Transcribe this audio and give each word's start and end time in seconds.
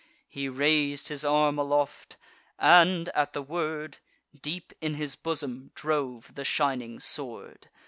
He 0.27 0.49
rais'd 0.49 1.09
his 1.09 1.23
arm 1.23 1.59
aloft, 1.59 2.17
and, 2.57 3.09
at 3.09 3.33
the 3.33 3.41
word, 3.43 3.99
Deep 4.41 4.73
in 4.81 4.95
his 4.95 5.15
bosom 5.15 5.69
drove 5.75 6.33
the 6.33 6.43
shining 6.43 6.99
sword. 6.99 7.69